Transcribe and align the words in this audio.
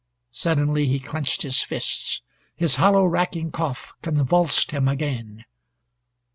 Suddenly 0.31 0.87
he 0.87 0.99
clenched 0.99 1.43
his 1.43 1.61
fists. 1.61 2.23
His 2.55 2.77
hollow 2.77 3.05
racking 3.05 3.51
cough 3.51 3.93
convulsed 4.01 4.71
him 4.71 4.87
again. 4.87 5.45